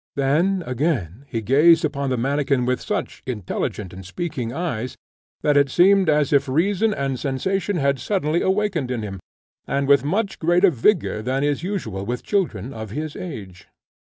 Then 0.15 0.63
again 0.65 1.25
he 1.27 1.41
gazed 1.41 1.85
upon 1.85 2.09
the 2.09 2.17
manikin 2.17 2.65
with 2.65 2.81
such 2.81 3.21
intelligent 3.27 3.93
and 3.93 4.03
speaking 4.03 4.51
eyes, 4.51 4.97
that 5.43 5.55
it 5.55 5.69
seemed 5.69 6.09
as 6.09 6.33
if 6.33 6.49
reason 6.49 6.91
and 6.91 7.19
sensation 7.19 7.75
had 7.75 7.99
suddenly 7.99 8.41
awakened 8.41 8.89
in 8.89 9.03
him, 9.03 9.19
and 9.67 9.87
with 9.87 10.03
much 10.03 10.39
greater 10.39 10.71
vigour 10.71 11.21
than 11.21 11.43
is 11.43 11.61
usual 11.61 12.03
with 12.03 12.23
children 12.23 12.73
of 12.73 12.89
his 12.89 13.15
age. 13.15 13.67